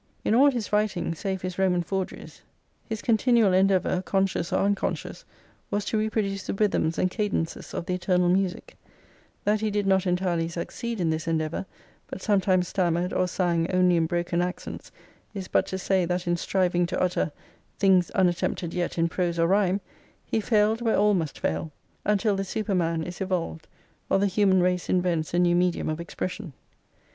[0.25, 2.41] In all his writings (save his "Roman Forgeries")
[2.89, 5.23] his continual endeavour, conscious or unconscious,
[5.69, 8.77] was to reproduce• the rhythms and cadences of the eternal music'
[9.43, 11.67] That he did not entirely succeed in this endeavour,
[12.07, 14.91] but some times stammered or sang only in broken accents,
[15.35, 17.31] is but to say that in striving to utter"
[17.77, 19.81] Things unattenipted yet in prose or rhyme,'
[20.31, 21.71] he failed where all must fail,
[22.05, 23.67] until the Super man is evolved,
[24.09, 26.53] or the human race invents a new medium of expression.